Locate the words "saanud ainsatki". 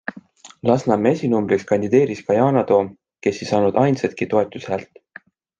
3.53-4.31